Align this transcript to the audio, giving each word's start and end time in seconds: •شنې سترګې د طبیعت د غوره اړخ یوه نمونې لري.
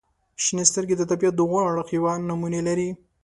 •شنې 0.43 0.63
سترګې 0.71 0.95
د 0.97 1.03
طبیعت 1.11 1.33
د 1.37 1.41
غوره 1.49 1.67
اړخ 1.71 1.87
یوه 1.97 2.13
نمونې 2.29 2.61
لري. 2.67 2.89